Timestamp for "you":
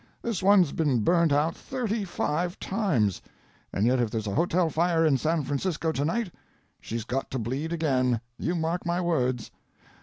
8.39-8.55